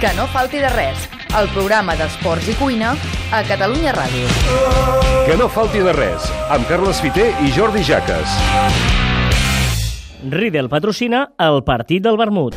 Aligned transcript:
Que 0.00 0.12
no 0.16 0.26
falti 0.32 0.56
de 0.56 0.68
res, 0.72 1.02
el 1.36 1.48
programa 1.52 1.92
d'esports 1.98 2.48
i 2.48 2.54
cuina 2.56 2.94
a 3.30 3.42
Catalunya 3.44 3.92
Ràdio. 3.92 4.30
Que 5.26 5.36
no 5.36 5.50
falti 5.52 5.82
de 5.84 5.92
res, 5.92 6.30
amb 6.48 6.64
Carles 6.70 7.02
Fiter 7.04 7.28
i 7.44 7.52
Jordi 7.52 7.84
Jaques. 7.84 8.38
Riedel 10.32 10.68
patrocina 10.72 11.26
el 11.36 11.62
partit 11.68 12.04
del 12.04 12.16
vermut. 12.20 12.56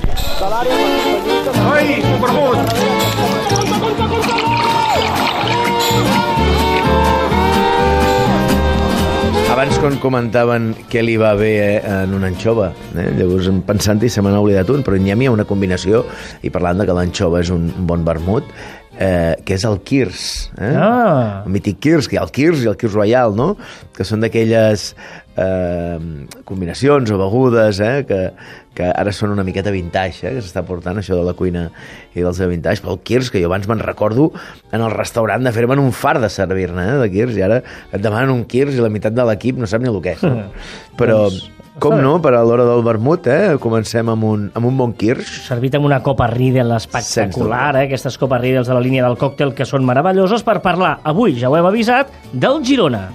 Ai, 1.74 2.00
vermut! 2.24 3.43
Abans 9.54 9.76
quan 9.78 10.00
comentaven 10.02 10.72
què 10.90 11.04
li 11.04 11.14
va 11.22 11.36
bé 11.38 11.52
eh, 11.62 11.82
en 11.86 12.16
una 12.18 12.26
anxova, 12.32 12.72
eh? 12.98 13.12
llavors 13.20 13.52
pensant-hi 13.68 14.10
se 14.10 14.24
m'ha 14.26 14.32
oblidat 14.42 14.72
un, 14.74 14.82
però 14.82 14.98
n'hi 14.98 15.14
ha 15.14 15.30
una 15.30 15.46
combinació, 15.46 16.02
i 16.42 16.50
parlant 16.50 16.82
de 16.82 16.88
que 16.90 16.96
l'anxova 16.98 17.44
és 17.44 17.52
un 17.54 17.68
bon 17.86 18.02
vermut, 18.08 18.50
eh, 18.98 19.36
que 19.46 19.54
és 19.54 19.66
el 19.70 19.78
Kirs. 19.86 20.24
Eh? 20.58 20.72
Ah. 20.74 21.44
El 21.46 21.54
mític 21.54 21.78
Kirs, 21.86 22.10
que 22.10 22.18
hi 22.18 22.22
ha 22.24 22.26
el 22.26 22.34
Kirs 22.34 22.66
i 22.66 22.72
el 22.72 22.80
Kirs 22.82 22.98
Royal, 22.98 23.38
no? 23.38 23.52
Que 23.94 24.02
són 24.10 24.26
d'aquelles 24.26 24.88
eh, 25.38 26.00
combinacions 26.46 27.12
o 27.12 27.18
begudes 27.18 27.80
eh, 27.80 28.04
que, 28.08 28.20
que 28.74 28.90
ara 28.90 29.14
són 29.16 29.34
una 29.34 29.46
miqueta 29.46 29.72
vintage, 29.74 30.28
eh, 30.28 30.36
que 30.38 30.44
s'està 30.44 30.64
portant 30.68 31.00
això 31.02 31.18
de 31.20 31.26
la 31.28 31.36
cuina 31.38 31.68
i 32.14 32.22
dels 32.22 32.40
de 32.42 32.50
vintage, 32.52 32.84
però 32.84 32.96
el 32.98 33.02
Kirs, 33.06 33.32
que 33.34 33.42
jo 33.42 33.50
abans 33.52 33.68
me'n 33.70 33.82
recordo 33.84 34.32
en 34.72 34.82
el 34.82 34.92
restaurant 34.94 35.44
de 35.46 35.54
fer-me 35.56 35.80
un 35.82 35.92
far 35.96 36.20
de 36.22 36.30
servir-ne, 36.30 36.88
eh, 36.96 37.02
de 37.02 37.10
Kirs, 37.14 37.38
i 37.38 37.44
ara 37.46 37.62
et 37.64 38.02
demanen 38.02 38.34
un 38.34 38.46
Kirs 38.50 38.78
i 38.78 38.84
la 38.84 38.92
meitat 38.94 39.16
de 39.16 39.26
l'equip 39.30 39.60
no 39.62 39.70
sap 39.70 39.84
ni 39.84 39.92
el 39.92 40.02
que 40.04 40.18
és. 40.18 40.24
No? 40.34 40.48
Però, 40.98 41.18
Doncs, 41.30 41.50
com 41.82 41.96
està 41.96 41.98
bé. 41.98 42.04
no, 42.06 42.14
per 42.22 42.32
a 42.38 42.44
l'hora 42.46 42.66
del 42.68 42.84
vermut, 42.86 43.28
eh, 43.30 43.56
comencem 43.62 44.10
amb 44.10 44.26
un, 44.30 44.46
amb 44.54 44.70
un 44.70 44.78
bon 44.78 44.94
Kirsch, 44.98 45.48
Servit 45.48 45.74
amb 45.78 45.90
una 45.90 46.02
copa 46.06 46.28
Riedel 46.30 46.74
espectacular, 46.78 47.76
eh? 47.82 47.88
aquestes 47.88 48.18
copes 48.22 48.42
Riedels 48.42 48.70
de 48.70 48.78
la 48.78 48.84
línia 48.84 49.06
del 49.08 49.18
còctel 49.22 49.56
que 49.58 49.66
són 49.66 49.86
meravelloses 49.86 50.46
per 50.46 50.60
parlar, 50.66 51.00
avui 51.04 51.38
ja 51.40 51.50
ho 51.50 51.58
hem 51.58 51.70
avisat, 51.70 52.14
del 52.34 52.62
Girona. 52.66 53.08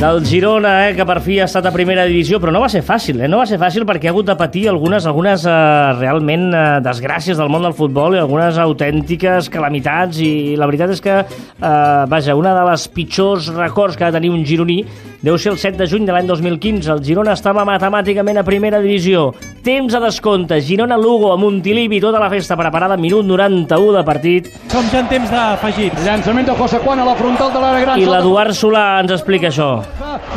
Del 0.00 0.22
Girona, 0.24 0.88
eh, 0.88 0.94
que 0.96 1.04
per 1.04 1.18
fi 1.20 1.34
ha 1.42 1.44
estat 1.44 1.66
a 1.68 1.70
primera 1.74 2.06
divisió, 2.08 2.38
però 2.40 2.54
no 2.54 2.62
va 2.62 2.70
ser 2.72 2.80
fàcil, 2.80 3.18
eh? 3.20 3.28
no 3.28 3.36
va 3.36 3.44
ser 3.44 3.58
fàcil 3.60 3.84
perquè 3.84 4.08
ha 4.08 4.14
hagut 4.14 4.30
de 4.30 4.36
patir 4.38 4.62
algunes, 4.70 5.04
algunes 5.04 5.44
eh, 5.44 5.56
realment 5.98 6.46
eh, 6.56 6.62
desgràcies 6.80 7.36
del 7.36 7.50
món 7.52 7.66
del 7.66 7.76
futbol 7.76 8.16
i 8.16 8.22
algunes 8.22 8.56
autèntiques 8.64 9.50
calamitats 9.52 10.22
i 10.24 10.56
la 10.56 10.70
veritat 10.70 10.94
és 10.96 11.04
que, 11.04 11.18
eh, 11.20 11.68
vaja, 12.08 12.32
una 12.32 12.54
de 12.56 12.64
les 12.70 12.88
pitjors 12.96 13.50
records 13.52 14.00
que 14.00 14.08
ha 14.08 14.08
de 14.08 14.16
tenir 14.16 14.32
un 14.32 14.40
gironí 14.48 14.78
deu 15.22 15.36
ser 15.38 15.52
el 15.52 15.58
7 15.58 15.76
de 15.76 15.86
juny 15.86 16.06
de 16.06 16.12
l'any 16.12 16.26
2015. 16.26 16.90
El 16.94 17.02
Girona 17.04 17.34
estava 17.36 17.64
matemàticament 17.68 18.40
a 18.40 18.44
primera 18.46 18.80
divisió. 18.80 19.30
Temps 19.64 19.94
a 19.94 20.00
descompte, 20.00 20.60
Girona-Lugo 20.64 21.32
a 21.32 21.36
Montilivi, 21.36 22.00
tota 22.00 22.20
la 22.22 22.30
festa 22.32 22.56
preparada, 22.56 22.96
minut 22.96 23.26
91 23.28 23.92
de 23.98 24.04
partit. 24.04 24.48
Som 24.72 24.88
ja 24.92 25.02
en 25.02 25.10
temps 25.10 25.30
d'afegits. 25.30 26.00
Llançament 26.06 26.48
de 26.48 26.54
José 26.56 26.80
Juan 26.80 27.02
a 27.02 27.08
la 27.10 27.16
frontal 27.18 27.52
de 27.52 27.60
l'àrea 27.60 27.84
gran. 27.84 28.00
I 28.00 28.08
l'Eduard 28.08 28.56
Solà 28.56 28.86
ens 29.02 29.12
explica 29.12 29.50
això. 29.50 29.70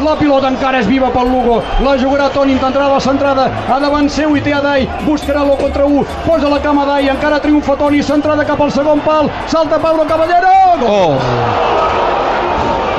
La 0.04 0.16
pilota 0.20 0.50
encara 0.52 0.82
és 0.84 0.90
viva 0.90 1.12
pel 1.14 1.32
Lugo. 1.32 1.62
La 1.86 1.96
jugarà 2.02 2.30
Toni, 2.34 2.58
intentarà 2.58 2.90
la 2.92 3.00
centrada. 3.04 3.48
A 3.70 3.80
davant 3.80 4.10
seu 4.10 4.36
i 4.36 4.42
té 4.44 4.54
Adai. 4.58 4.88
Buscarà 5.08 5.46
l'1 5.46 5.60
contra 5.62 5.86
1. 5.86 6.04
Posa 6.26 6.50
la 6.50 6.60
cama 6.64 6.84
Adai. 6.88 7.12
Encara 7.14 7.40
triomfa 7.44 7.78
Toni. 7.80 8.04
Centrada 8.04 8.46
cap 8.46 8.62
al 8.62 8.72
segon 8.72 9.00
pal. 9.06 9.32
Salta 9.48 9.80
Pablo 9.80 10.08
Caballero. 10.10 10.54
Gol! 10.84 11.73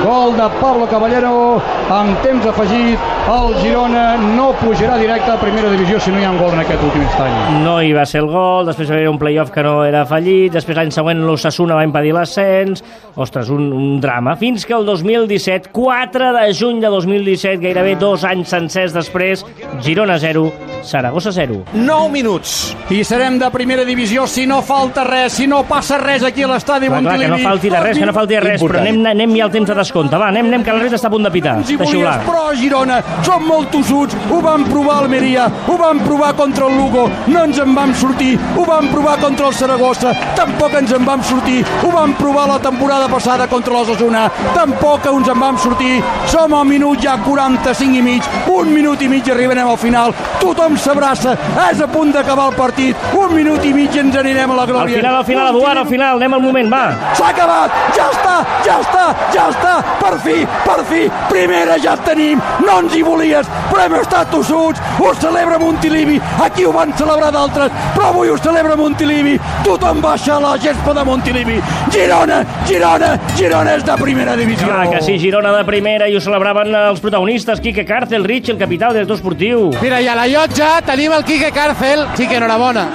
Gol 0.04 0.36
de 0.36 0.46
Pablo 0.60 0.84
Caballero 0.84 1.62
amb 1.88 2.18
temps 2.20 2.44
afegit. 2.50 3.00
El 3.24 3.54
Girona 3.62 4.18
no 4.20 4.50
pujarà 4.60 4.98
directe 5.00 5.32
a 5.32 5.38
primera 5.40 5.70
divisió 5.72 5.96
si 5.96 6.12
no 6.12 6.20
hi 6.20 6.26
ha 6.26 6.32
un 6.34 6.36
gol 6.36 6.52
en 6.52 6.60
aquest 6.60 6.82
últim 6.84 7.06
instant. 7.06 7.38
No 7.64 7.78
hi 7.80 7.94
va 7.96 8.04
ser 8.04 8.20
el 8.20 8.28
gol, 8.28 8.68
després 8.68 8.92
va 8.92 8.98
haver 8.98 9.08
un 9.08 9.20
playoff 9.22 9.54
que 9.54 9.64
no 9.64 9.78
era 9.88 10.04
fallit, 10.04 10.52
després 10.52 10.76
l'any 10.76 10.92
següent 10.92 11.24
l'Ossassuna 11.24 11.78
va 11.80 11.88
impedir 11.88 12.12
l'ascens, 12.12 12.84
ostres, 13.16 13.48
un, 13.54 13.72
un 13.72 13.96
drama. 14.04 14.36
Fins 14.36 14.68
que 14.68 14.76
el 14.76 14.84
2017, 14.84 15.72
4 15.72 16.32
de 16.36 16.46
juny 16.52 16.84
de 16.84 16.92
2017, 16.92 17.62
gairebé 17.64 17.96
dos 17.96 18.28
anys 18.28 18.52
sencers 18.52 18.92
després, 18.92 19.46
Girona 19.80 20.20
0, 20.20 20.50
Saragossa 20.84 21.32
0. 21.32 21.64
9 21.72 22.10
minuts. 22.12 22.76
I 22.90 23.02
serem 23.04 23.38
de 23.38 23.50
primera 23.50 23.84
divisió. 23.84 24.26
Si 24.26 24.46
no 24.46 24.60
falta 24.62 25.04
res, 25.04 25.32
si 25.40 25.46
no 25.46 25.64
passa 25.68 25.98
res 25.98 26.22
aquí 26.22 26.44
a 26.44 26.48
l'estadi 26.48 26.88
clar, 26.88 27.18
que 27.18 27.28
no 27.28 27.38
falti 27.38 27.70
de 27.70 27.80
res, 27.80 27.98
que 27.98 28.06
no 28.06 28.14
falti 28.14 28.34
de 28.36 28.40
res, 28.44 28.62
però 28.62 28.80
anem, 28.80 29.00
anem 29.14 29.36
ja 29.38 29.46
al 29.46 29.52
temps 29.54 29.70
de 29.70 29.76
descompte. 29.78 30.18
Va, 30.20 30.28
anem, 30.32 30.50
anem, 30.50 30.64
que 30.64 30.74
l'àrbit 30.74 30.96
està 30.98 31.10
a 31.10 31.14
punt 31.14 31.26
de 31.26 31.32
pitar, 31.34 31.56
hi 31.62 31.76
de 31.76 31.84
volies, 31.84 32.22
però 32.26 32.44
Girona 32.58 33.00
som 33.26 33.44
molt 33.48 33.70
tossuts, 33.72 34.16
ho 34.30 34.40
vam 34.44 34.66
provar 34.68 34.98
a 34.98 35.04
Almeria, 35.04 35.46
ho 35.68 35.76
vam 35.80 36.00
provar 36.04 36.34
contra 36.38 36.68
el 36.68 36.76
Lugo, 36.78 37.06
no 37.30 37.44
ens 37.44 37.60
en 37.62 37.74
vam 37.76 37.94
sortir, 37.94 38.34
ho 38.56 38.64
vam 38.68 38.88
provar 38.92 39.16
contra 39.22 39.48
el 39.48 39.56
Saragossa, 39.56 40.14
tampoc 40.38 40.76
ens 40.80 40.92
en 40.96 41.06
vam 41.06 41.22
sortir, 41.24 41.62
ho 41.82 41.92
vam 41.94 42.14
provar 42.18 42.46
la 42.50 42.58
temporada 42.62 43.08
passada 43.08 43.48
contra 43.48 43.74
l'Osasuna, 43.74 44.26
tampoc 44.54 45.08
ens 45.12 45.30
en 45.32 45.40
vam 45.40 45.58
sortir, 45.58 46.00
som 46.30 46.54
al 46.54 46.66
minut 46.68 47.02
ja 47.02 47.16
45 47.24 48.00
i 48.00 48.04
mig, 48.04 48.30
un 48.52 48.72
minut 48.74 49.02
i 49.02 49.08
mig 49.08 49.26
i 49.26 49.34
arribarem 49.34 49.70
al 49.70 49.80
final, 49.80 50.14
tothom 50.40 50.73
s'abraça, 50.78 51.36
és 51.70 51.80
a 51.80 51.86
punt 51.88 52.12
d'acabar 52.14 52.48
el 52.50 52.54
partit, 52.56 52.96
un 53.18 53.34
minut 53.34 53.64
i 53.64 53.72
mig 53.74 53.94
ens 53.96 54.16
anirem 54.16 54.50
a 54.50 54.54
la 54.54 54.62
Al 54.62 54.68
glòria. 54.68 54.96
final, 54.98 55.14
al 55.16 55.24
final, 55.24 55.48
Eduard, 55.54 55.78
al 55.78 55.86
final, 55.86 56.16
anem 56.16 56.34
al 56.34 56.40
moment, 56.42 56.70
va. 56.72 56.84
S'ha 57.14 57.28
acabat! 57.30 57.70
Ja 57.96 58.08
està! 58.12 58.34
Ja 58.66 58.78
està! 58.80 59.04
Ja 59.34 59.48
està! 59.50 59.74
Per 60.00 60.18
fi! 60.24 60.36
Per 60.64 60.78
fi! 60.90 61.02
Primera 61.28 61.78
ja 61.78 61.96
tenim! 61.96 62.40
No 62.66 62.78
ens 62.80 62.94
hi 62.94 63.02
volies! 63.02 63.46
Però 63.70 63.84
hem 63.84 63.94
estat 64.00 64.30
tossuts! 64.30 64.80
Ho 65.00 65.14
celebra 65.20 65.58
Montilivi! 65.58 66.20
Aquí 66.44 66.64
ho 66.64 66.72
van 66.72 66.92
celebrar 66.96 67.30
d'altres! 67.32 67.70
Però 67.94 68.08
avui 68.12 68.28
ho 68.28 68.36
celebra 68.38 68.76
Montilivi! 68.76 69.38
Tothom 69.64 70.00
baixa 70.02 70.36
a 70.36 70.40
la 70.40 70.56
gespa 70.58 70.94
de 70.94 71.04
Montilivi! 71.04 71.60
Girona! 71.90 72.42
Girona! 72.66 73.14
Girona 73.36 73.74
és 73.78 73.84
de 73.84 73.96
primera 74.00 74.36
divisió! 74.36 74.66
Clar 74.68 74.88
que 74.90 75.02
sí, 75.02 75.18
Girona 75.18 75.52
de 75.56 75.64
primera 75.68 76.08
i 76.08 76.16
ho 76.16 76.20
celebraven 76.20 76.74
els 76.74 77.00
protagonistes, 77.00 77.60
Quique 77.60 77.84
Cárcel, 77.84 78.24
Rich, 78.24 78.50
el 78.50 78.58
capità, 78.58 78.88
el 78.88 78.94
director 79.00 79.16
esportiu. 79.16 79.70
Mira, 79.82 80.00
i 80.00 80.08
a 80.08 80.14
la 80.18 80.26
llotja 80.30 80.63
tenim 80.86 81.12
el 81.12 81.24
Quique 81.24 81.50
Cárcel. 81.52 82.06
Sí 82.16 82.28
que 82.28 82.36
enhorabona. 82.36 82.88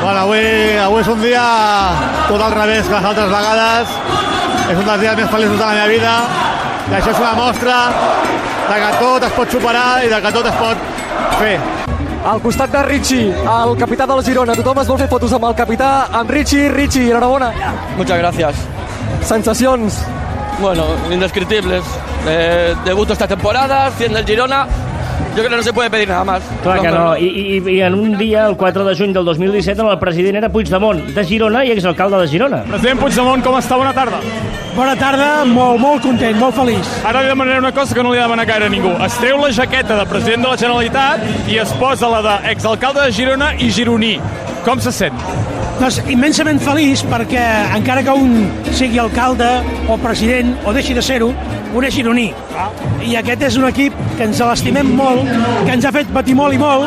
Bueno, 0.00 0.18
avui, 0.20 0.76
avui 0.82 1.00
és 1.00 1.08
un 1.08 1.20
dia 1.22 1.44
tot 2.28 2.40
al 2.40 2.52
revés 2.52 2.86
que 2.88 2.94
les 2.94 3.04
altres 3.10 3.30
vegades. 3.30 3.94
És 4.64 4.78
un 4.78 4.84
dels 4.88 5.00
dies 5.00 5.16
més 5.20 5.30
feliços 5.30 5.58
de 5.58 5.64
la 5.64 5.72
meva 5.76 5.86
vida. 5.92 6.14
I 6.90 6.96
això 6.98 7.12
és 7.14 7.20
una 7.22 7.32
mostra 7.38 7.76
de 8.68 8.80
que 8.80 8.90
tot 9.00 9.26
es 9.28 9.32
pot 9.38 9.56
superar 9.56 9.88
i 10.04 10.10
de 10.12 10.20
que 10.24 10.32
tot 10.34 10.50
es 10.50 10.58
pot 10.60 10.84
fer. 11.38 11.56
Al 12.24 12.40
costat 12.40 12.72
de 12.72 12.82
Richie, 12.88 13.32
el 13.32 13.76
capità 13.76 14.06
del 14.08 14.22
Girona. 14.24 14.54
Tothom 14.56 14.80
es 14.80 14.88
vol 14.88 15.00
fer 15.00 15.08
fotos 15.08 15.32
amb 15.36 15.44
el 15.50 15.56
capità, 15.58 15.90
amb 16.20 16.30
Richie. 16.30 16.70
Richie, 16.72 17.10
enhorabona. 17.10 17.52
Muchas 17.98 18.18
gracias. 18.18 18.56
Sensacions. 19.22 20.00
Bueno, 20.60 20.86
indescriptibles. 21.10 21.84
Eh, 22.26 22.74
debuto 22.84 23.12
esta 23.12 23.28
temporada, 23.28 23.90
100 23.90 24.12
del 24.14 24.24
Girona. 24.24 24.66
Yo 25.34 25.40
creo 25.42 25.50
que 25.50 25.56
no 25.56 25.62
se 25.62 25.72
puede 25.72 25.90
pedir 25.90 26.08
nada 26.08 26.24
más. 26.24 26.42
Clar 26.62 26.80
que 26.80 26.90
no. 26.90 27.16
I, 27.16 27.26
i, 27.26 27.70
I 27.76 27.80
en 27.82 27.94
un 27.94 28.16
dia, 28.16 28.46
el 28.46 28.56
4 28.56 28.84
de 28.84 28.96
juny 28.96 29.12
del 29.12 29.24
2017, 29.24 29.82
el 29.82 29.98
president 29.98 30.36
era 30.36 30.48
Puigdemont, 30.48 31.00
de 31.14 31.24
Girona 31.24 31.64
i 31.64 31.72
exalcalde 31.72 32.20
de 32.22 32.28
Girona. 32.28 32.62
President 32.68 33.00
Puigdemont, 33.00 33.42
com 33.42 33.58
està? 33.58 33.76
Bona 33.80 33.92
tarda. 33.92 34.20
Bona 34.74 34.94
tarda, 34.98 35.44
molt, 35.46 35.78
molt 35.78 36.02
content, 36.02 36.38
molt 36.38 36.54
feliç. 36.54 36.88
Ara 37.06 37.22
li 37.22 37.30
demanaré 37.30 37.58
una 37.62 37.72
cosa 37.74 37.94
que 37.94 38.02
no 38.02 38.14
li 38.14 38.18
demana 38.18 38.46
gaire 38.46 38.66
a 38.66 38.70
ningú. 38.70 38.94
Es 39.06 39.18
treu 39.18 39.38
la 39.42 39.50
jaqueta 39.54 39.98
de 39.98 40.06
president 40.10 40.46
de 40.46 40.54
la 40.54 40.58
Generalitat 40.58 41.50
i 41.50 41.58
es 41.62 41.74
posa 41.78 42.10
la 42.10 42.22
d'exalcalde 42.26 43.04
de 43.06 43.14
Girona 43.14 43.52
i 43.58 43.70
gironí. 43.74 44.16
Com 44.64 44.80
se 44.82 44.90
sent? 44.94 45.18
Doncs 45.78 46.00
immensament 46.10 46.60
feliç 46.62 47.02
perquè 47.10 47.42
encara 47.74 48.02
que 48.06 48.14
un 48.14 48.48
sigui 48.78 48.98
alcalde 49.02 49.48
o 49.90 49.98
president 50.02 50.54
o 50.64 50.74
deixi 50.74 50.94
de 50.94 51.02
ser-ho, 51.02 51.32
un 51.74 51.84
és 51.84 51.94
gironí. 51.94 52.28
I 53.04 53.16
aquest 53.18 53.42
és 53.48 53.56
un 53.58 53.66
equip 53.68 53.94
que 54.14 54.26
ens 54.28 54.40
l'estimem 54.44 54.92
molt, 54.96 55.26
que 55.66 55.74
ens 55.74 55.84
ha 55.84 55.92
fet 55.94 56.10
patir 56.14 56.36
molt 56.38 56.54
i 56.54 56.60
molt, 56.60 56.86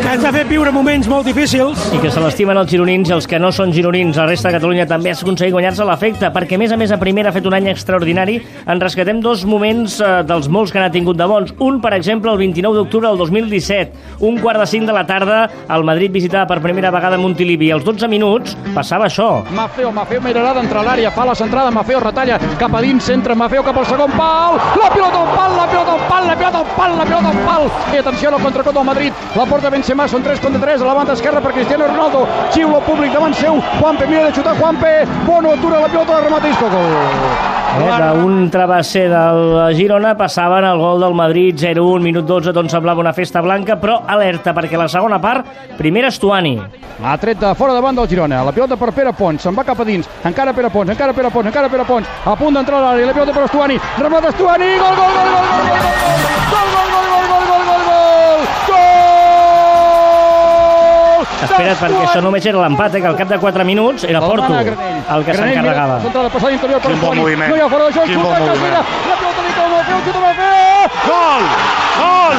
que 0.00 0.14
ens 0.14 0.24
ha 0.24 0.32
fet 0.32 0.48
viure 0.48 0.72
moments 0.72 1.08
molt 1.10 1.28
difícils. 1.28 1.82
I 1.94 2.00
que 2.00 2.10
se 2.12 2.22
l'estimen 2.22 2.56
els 2.56 2.70
gironins 2.72 3.10
i 3.10 3.14
els 3.14 3.28
que 3.28 3.38
no 3.42 3.50
són 3.52 3.74
gironins. 3.76 4.16
La 4.16 4.26
resta 4.30 4.48
de 4.48 4.56
Catalunya 4.56 4.86
també 4.88 5.12
ha 5.12 5.18
aconseguit 5.18 5.52
guanyar-se 5.54 5.84
l'efecte, 5.86 6.30
perquè 6.32 6.56
a 6.56 6.62
més 6.62 6.72
a 6.72 6.78
més 6.80 6.94
a 6.94 6.98
primera 7.00 7.30
ha 7.30 7.36
fet 7.36 7.46
un 7.46 7.56
any 7.58 7.68
extraordinari. 7.72 8.38
En 8.66 8.80
rescatem 8.80 9.20
dos 9.20 9.44
moments 9.44 9.98
eh, 10.00 10.10
dels 10.26 10.48
molts 10.48 10.72
que 10.72 10.80
n'ha 10.80 10.90
tingut 10.94 11.20
de 11.20 11.28
bons. 11.28 11.52
Un, 11.60 11.80
per 11.84 11.92
exemple, 11.98 12.32
el 12.32 12.40
29 12.40 12.80
d'octubre 12.80 13.10
del 13.10 13.20
2017. 13.20 14.24
Un 14.26 14.40
quart 14.40 14.62
de 14.62 14.68
cinc 14.70 14.88
de 14.88 14.96
la 14.96 15.04
tarda, 15.06 15.42
el 15.68 15.84
Madrid 15.84 16.12
visitava 16.12 16.46
per 16.48 16.62
primera 16.64 16.90
vegada 16.94 17.20
Montilivi. 17.20 17.70
Als 17.74 17.84
12 17.84 18.08
minuts 18.08 18.56
passava 18.74 19.10
això. 19.10 19.44
Mafeo, 19.52 19.92
Mafeo 19.92 20.24
mirarà 20.24 20.54
d'entrar 20.56 20.84
a 20.84 20.88
l'àrea, 20.88 21.12
fa 21.12 21.28
la 21.28 21.36
centrada, 21.36 21.70
Mafeo 21.74 22.00
retalla 22.00 22.40
cap 22.58 22.74
a 22.74 22.82
dins, 22.84 23.04
centre, 23.04 23.36
Mafeo 23.36 23.62
cap 23.66 23.76
al 23.76 23.89
segon 23.90 24.12
pal, 24.14 24.56
la 24.78 24.88
pilota 24.94 25.18
al 25.20 25.30
pal, 25.34 25.56
la 25.56 25.66
pilota 25.66 25.92
al 25.92 26.02
pal, 26.08 26.26
la 26.26 26.36
pilota 26.36 26.58
al 26.58 26.66
pal, 26.76 26.96
la 26.96 27.04
pilota 27.04 27.28
al 27.28 27.40
pal, 27.46 27.70
i 27.92 27.98
atenció 27.98 28.30
al 28.30 28.42
contracot 28.42 28.74
del 28.74 28.86
Madrid, 28.86 29.24
la 29.34 29.46
porta 29.50 29.72
Benzema, 29.74 30.06
són 30.08 30.26
3 30.26 30.42
contra 30.44 30.62
3, 30.66 30.84
a 30.84 30.90
la 30.90 30.98
banda 31.00 31.16
esquerra 31.18 31.42
per 31.42 31.54
Cristiano 31.56 31.88
Ronaldo, 31.90 32.26
xiulo 32.54 32.82
públic 32.86 33.16
davant 33.16 33.34
seu, 33.34 33.58
Juanpe 33.80 34.06
mira 34.06 34.28
de 34.28 34.36
xutar, 34.36 34.54
Juanpe, 34.60 34.94
Bono 35.26 35.56
atura 35.56 35.82
la 35.82 35.90
pilota, 35.90 36.20
remata 36.22 36.48
i 36.48 36.54
gol. 36.62 37.59
Eh, 37.70 38.12
D'un 38.20 38.48
travesser 38.50 39.06
del 39.08 39.74
Girona 39.76 40.14
passaven 40.18 40.64
al 40.64 40.78
gol 40.78 41.00
del 41.00 41.14
Madrid 41.14 41.56
0-1, 41.56 42.02
minut 42.02 42.26
12, 42.26 42.52
d'on 42.52 42.68
semblava 42.68 43.00
una 43.00 43.12
festa 43.12 43.40
blanca, 43.40 43.76
però 43.78 44.00
alerta, 44.06 44.52
perquè 44.52 44.76
la 44.76 44.88
segona 44.88 45.20
part, 45.22 45.46
primera 45.78 46.10
Estuani. 46.10 46.56
Ha 47.02 47.16
tret 47.16 47.38
de 47.40 47.54
fora 47.54 47.72
davant 47.72 47.96
del 47.96 48.08
Girona. 48.10 48.42
La 48.44 48.52
pilota 48.52 48.76
per 48.76 48.90
Pere 48.92 49.14
Pons. 49.16 49.40
Se'n 49.46 49.54
va 49.56 49.64
cap 49.64 49.80
a 49.80 49.86
dins. 49.88 50.08
Encara 50.24 50.52
Pere 50.52 50.68
Pons, 50.70 50.90
encara 50.90 51.14
Pere 51.16 51.30
Pons, 51.30 51.46
encara 51.46 51.70
Pere 51.72 51.86
Pons. 51.88 52.10
A 52.26 52.34
punt 52.36 52.58
d'entrar 52.58 52.82
a 52.82 52.88
l'àrea. 52.90 53.06
La 53.06 53.16
pilota 53.16 53.32
per 53.32 53.46
Estuani. 53.48 53.78
Remat 54.02 54.32
Estuani. 54.34 54.74
Gol, 54.76 54.96
gol, 55.00 55.14
gol, 55.16 55.30
gol, 55.30 55.44
gol, 55.48 55.68
gol, 55.70 55.78
gol, 55.80 56.09
Espera't, 61.46 61.76
perquè 61.80 62.02
això 62.06 62.20
només 62.24 62.46
era 62.46 62.58
l'empat, 62.64 62.94
eh, 62.94 63.00
que 63.00 63.08
al 63.10 63.16
cap 63.16 63.28
de 63.28 63.38
4 63.38 63.64
minuts 63.64 64.04
era 64.04 64.20
Porto 64.20 64.54
el 64.54 65.24
que 65.24 65.34
s'encarregava. 65.34 66.00
Passada 66.30 66.52
interior 66.52 66.80
per 66.80 66.90
Quin 66.90 67.00
bon 67.00 67.16
moviment. 67.16 67.50
No 67.50 67.56
hi 67.56 67.60
ha 67.60 67.68
fora 67.68 67.84
de 67.86 67.92
joc. 67.98 68.04
Quin 68.06 68.22
bon 68.22 68.34
moviment. 68.38 68.74
La 68.74 69.16
pilota 69.20 69.42
li 69.46 69.52
torna 69.58 69.76
a 69.80 69.84
fer, 69.84 69.94
el 69.94 70.02
xuta 70.08 70.20
va 70.26 70.32
fer. 70.40 70.90
Gol! 71.10 71.42
Gol! 72.00 72.36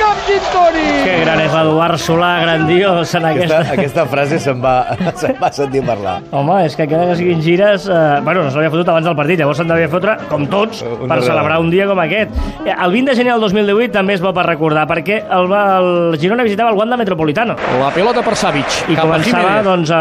Cap 0.00 0.22
gin 0.26 0.44
tònic. 0.54 0.88
Que 1.04 1.16
gran 1.22 1.40
és 1.44 1.52
l'Eduard 1.54 2.00
Solà, 2.00 2.30
grandiós 2.44 3.14
en 3.18 3.26
Aquesta, 3.30 3.58
aquesta... 3.60 3.74
aquesta 3.76 4.04
frase 4.10 4.38
se'n 4.42 4.60
va, 4.62 4.74
se'n 5.20 5.36
va 5.40 5.50
sentir 5.54 5.82
parlar. 5.86 6.16
Home, 6.36 6.56
és 6.66 6.76
que 6.78 6.86
encara 6.88 7.10
que 7.10 7.18
siguin 7.20 7.42
gires... 7.44 7.86
Eh, 7.90 8.20
bueno, 8.26 8.44
no 8.46 8.52
s'havia 8.54 8.70
fotut 8.72 8.88
abans 8.92 9.06
del 9.06 9.16
partit, 9.18 9.40
llavors 9.40 9.60
s'han 9.60 9.70
d'haver 9.70 9.88
fotre, 9.92 10.16
com 10.30 10.46
tots, 10.50 10.82
Un 10.86 11.06
per 11.10 11.20
celebrar 11.26 11.60
un 11.62 11.70
dia 11.72 11.86
com 11.90 12.00
aquest. 12.02 12.32
Eh, 12.64 12.72
El 12.74 12.94
20 12.96 13.12
de 13.12 13.16
gener 13.18 13.34
del 13.34 13.44
2018 13.44 13.92
també 13.94 14.16
és 14.16 14.24
bo 14.24 14.32
per 14.36 14.46
recordar, 14.48 14.86
perquè 14.90 15.20
el, 15.36 15.52
el 15.52 16.18
Girona 16.22 16.46
visitava 16.46 16.72
el 16.72 16.78
Wanda 16.80 16.96
Metropolitano. 17.00 17.56
La 17.80 17.92
pilota 17.94 18.24
per 18.26 18.34
Savic. 18.40 18.80
I 18.90 18.96
començava, 18.98 19.58
doncs, 19.66 19.92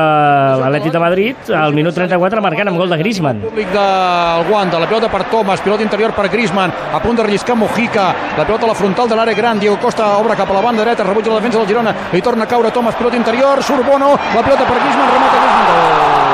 l'Atlètic 0.64 0.96
de 0.96 1.04
Madrid, 1.04 1.52
al 1.60 1.76
minut 1.78 1.98
34, 1.98 2.42
marcant 2.46 2.72
amb 2.72 2.80
gol 2.80 2.90
de 2.94 3.00
Griezmann. 3.02 3.44
Públic 3.50 3.70
del 3.76 4.50
Wanda, 4.54 4.80
la 4.82 4.88
pilota 4.90 5.12
per 5.12 5.26
Thomas, 5.34 5.62
pilota 5.66 5.84
interior 5.86 6.14
per 6.16 6.30
Griezmann, 6.32 6.74
a 6.94 7.02
punt 7.04 7.20
de 7.20 7.28
relliscar 7.28 7.58
Mojica, 7.60 8.10
la 8.38 8.46
pilota 8.48 8.68
a 8.70 8.72
la 8.72 8.78
frontal 8.78 9.10
de 9.12 9.18
l'àrea 9.20 9.36
gran, 9.38 9.60
Diego 9.60 9.76
Costa 9.82 9.89
obre 9.98 10.36
cap 10.36 10.50
a 10.50 10.54
la 10.54 10.62
banda 10.62 10.84
dreta, 10.84 11.04
rebutja 11.04 11.30
la 11.30 11.40
defensa 11.40 11.58
del 11.58 11.68
Girona, 11.68 11.94
li 12.12 12.22
torna 12.22 12.44
a 12.44 12.48
caure 12.48 12.72
Thomas, 12.72 12.96
pilota 12.96 13.16
interior, 13.16 13.64
surt 13.64 13.84
Bono, 13.84 14.18
la 14.36 14.42
pilota 14.42 14.64
per 14.64 14.80
Griezmann, 14.80 15.10
remata 15.10 15.38
Griezmann, 15.38 15.66
gol! 15.66 16.30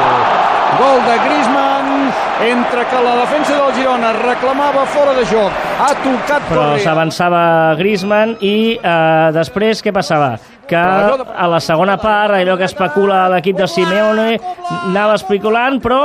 Gol 0.77 0.99
de 1.05 1.17
Griezmann, 1.23 2.13
entre 2.41 2.85
que 2.85 3.03
la 3.03 3.15
defensa 3.21 3.55
del 3.55 3.75
Girona 3.75 4.11
reclamava 4.13 4.85
fora 4.85 5.13
de 5.13 5.23
joc, 5.29 5.51
ha 5.79 5.93
tocat 6.03 6.49
Però 6.49 6.65
s'avançava 6.81 7.75
Griezmann 7.79 8.35
i 8.41 8.75
eh, 8.75 9.31
després 9.35 9.83
què 9.83 9.93
passava? 9.95 10.35
Que 10.65 10.75
a 10.75 11.45
la 11.45 11.59
segona 11.61 11.93
part, 12.01 12.33
allò 12.33 12.55
que 12.57 12.65
especula 12.65 13.27
l'equip 13.29 13.59
de 13.59 13.67
Simeone, 13.69 14.39
anava 14.87 15.13
especulant, 15.13 15.77
però 15.81 15.99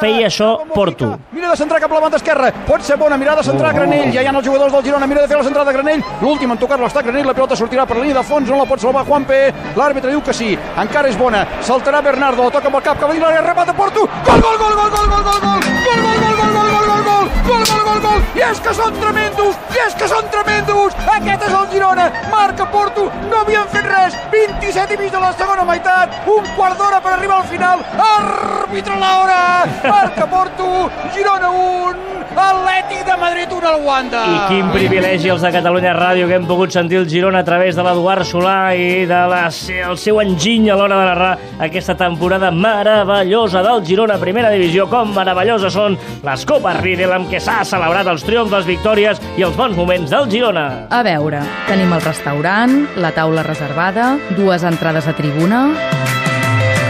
feia 0.00 0.30
això 0.30 0.54
Porto. 0.72 1.10
Mira 1.36 1.50
de 1.50 1.58
centrar 1.60 1.82
cap 1.82 1.92
a 1.92 1.98
la 1.98 2.00
banda 2.06 2.16
esquerra. 2.16 2.48
Pot 2.64 2.80
ser 2.80 2.96
bona 2.96 3.18
mirada 3.20 3.44
de 3.44 3.50
centrar 3.50 3.74
Granell. 3.76 4.08
Ja 4.14 4.24
hi 4.24 4.30
ha 4.30 4.32
els 4.32 4.46
jugadors 4.48 4.72
del 4.72 4.86
Girona. 4.88 5.06
Mira 5.06 5.20
de 5.20 5.28
fer 5.28 5.36
la 5.36 5.44
centrada 5.44 5.74
Granell. 5.76 6.00
L'últim 6.22 6.56
en 6.56 6.62
tocar-la 6.64 6.88
està 6.88 7.04
Granell. 7.04 7.28
La 7.28 7.36
pilota 7.36 7.60
sortirà 7.60 7.84
per 7.84 7.98
la 7.98 8.06
línia 8.06 8.22
de 8.22 8.24
fons. 8.24 8.48
No 8.48 8.62
la 8.62 8.68
pot 8.70 8.80
salvar 8.80 9.04
Juanpe. 9.04 9.42
L'àrbitre 9.76 10.14
diu 10.14 10.24
que 10.24 10.32
sí. 10.32 10.54
Encara 10.80 11.12
és 11.12 11.20
bona. 11.20 11.44
Saltarà 11.60 12.00
Bernardo. 12.00 12.48
La 12.48 12.56
toca 12.56 12.72
amb 12.72 12.80
el 12.80 12.88
cap. 12.88 12.96
Cap 12.96 13.10
a 13.10 13.12
dins 13.12 13.24
l'àrea. 13.26 13.44
Remat 13.44 13.68
de 13.68 13.76
Porto. 13.76 14.08
Gol, 14.30 14.40
gol, 14.40 14.62
gol, 14.64 14.80
gol, 14.80 14.94
gol, 14.96 15.10
gol, 15.12 15.28
gol, 15.28 15.44
gol. 15.44 15.75
Gol, 15.84 16.00
gol, 16.02 16.18
gol, 16.22 16.36
gol, 16.40 16.52
gol, 16.56 16.70
gol, 16.70 16.86
gol, 16.86 17.02
gol. 17.08 17.30
Gol, 17.46 17.64
gol, 17.70 17.82
gol, 17.88 18.00
gol. 18.06 18.20
I 18.38 18.44
és 18.48 18.60
que 18.64 18.74
són 18.78 18.98
tremendos. 19.00 19.58
I 19.76 19.82
és 19.86 19.96
que 20.00 20.08
són 20.08 20.28
tremendos. 20.32 20.96
Aquest 21.16 21.46
és 21.48 21.56
el 21.60 21.68
Girona. 21.72 22.08
Marca 22.32 22.66
Porto. 22.72 23.08
No 23.30 23.42
havien 23.42 23.68
fet 23.74 23.88
res. 23.92 24.18
27 24.32 24.96
i 24.96 25.00
mig 25.04 25.12
de 25.12 25.22
la 25.22 25.32
segona 25.38 25.64
meitat. 25.68 26.20
Un 26.36 26.52
quart 26.58 26.78
d'hora 26.80 27.00
per 27.04 27.16
arribar 27.16 27.40
al 27.42 27.48
final. 27.52 27.84
Àrbitre 28.10 29.00
l'hora. 29.00 29.40
Marca 29.84 30.30
Porto. 30.32 30.70
Girona 31.14 31.50
1. 31.50 32.15
Atlètic 32.36 33.06
de 33.06 33.16
Madrid 33.16 33.52
1 33.52 33.68
al 33.68 33.82
Wanda. 33.84 34.22
I 34.28 34.40
quin 34.50 34.68
privilegi 34.74 35.30
els 35.32 35.42
de 35.44 35.50
Catalunya 35.54 35.94
Ràdio 35.96 36.26
que 36.28 36.36
hem 36.36 36.46
pogut 36.48 36.74
sentir 36.74 36.98
el 37.00 37.06
Girona 37.08 37.40
a 37.40 37.46
través 37.46 37.76
de 37.76 37.84
l'Eduard 37.86 38.26
Solà 38.28 38.74
i 38.76 39.06
de 39.08 39.20
la, 39.30 39.46
el 39.48 39.96
seu 40.00 40.20
enginy 40.20 40.68
a 40.70 40.76
l'hora 40.76 40.98
de 41.00 41.06
narrar 41.08 41.30
aquesta 41.66 41.96
temporada 41.96 42.50
meravellosa 42.52 43.62
del 43.64 43.84
Girona 43.86 44.18
Primera 44.20 44.52
Divisió. 44.52 44.88
Com 44.92 45.14
meravelloses 45.16 45.72
són 45.72 45.96
les 46.26 46.44
Copes 46.48 46.80
Riedel 46.82 47.16
amb 47.16 47.32
què 47.32 47.40
s'ha 47.40 47.62
celebrat 47.64 48.12
els 48.12 48.26
triomfs, 48.26 48.52
les 48.52 48.68
victòries 48.68 49.22
i 49.36 49.46
els 49.46 49.56
bons 49.56 49.76
moments 49.78 50.12
del 50.12 50.28
Girona. 50.32 50.66
A 50.90 51.02
veure, 51.06 51.40
tenim 51.70 51.96
el 51.96 52.04
restaurant, 52.04 52.82
la 53.00 53.14
taula 53.16 53.46
reservada, 53.46 54.14
dues 54.36 54.66
entrades 54.66 55.08
a 55.08 55.16
tribuna... 55.16 55.64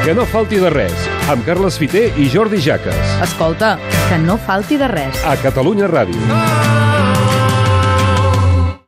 Que 0.07 0.15
no 0.15 0.23
falti 0.31 0.61
de 0.63 0.69
res, 0.71 1.07
amb 1.33 1.43
Carles 1.49 1.81
Fiter 1.83 2.05
i 2.23 2.29
Jordi 2.31 2.63
Jaques. 2.63 3.17
Escolta, 3.27 3.75
que 4.07 4.23
no 4.23 4.39
falti 4.39 4.79
de 4.79 4.87
res. 4.95 5.19
A 5.27 5.35
Catalunya 5.43 5.91
Ràdio. 5.91 6.23
Ah! 6.31 6.86